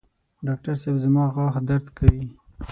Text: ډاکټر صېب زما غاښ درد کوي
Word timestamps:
ډاکټر 0.45 0.75
صېب 0.81 0.95
زما 1.05 1.23
غاښ 1.35 1.55
درد 1.69 1.87
کوي 1.97 2.23